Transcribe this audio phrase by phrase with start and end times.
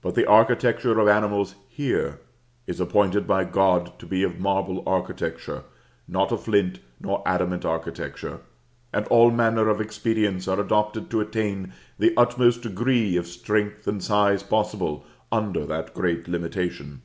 [0.00, 2.20] But the architecture of animals here,
[2.66, 5.62] is appointed by God to be a marble architecture,
[6.08, 8.40] not a flint nor adamant architecture;
[8.94, 14.02] and all manner of expedients are adopted to attain the utmost degree of strength and
[14.02, 17.02] size possible under that great limitation.